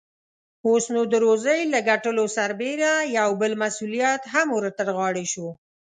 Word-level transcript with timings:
اوس، 0.65 0.85
نو 0.93 1.01
د 1.11 1.13
روزۍ 1.25 1.61
له 1.73 1.79
ګټلو 1.89 2.23
سربېره 2.37 2.93
يو 3.17 3.29
بل 3.41 3.51
مسئوليت 3.63 4.21
هم 4.33 4.47
ور 4.55 4.65
ترغاړې 4.79 5.25
شو. 5.33 5.47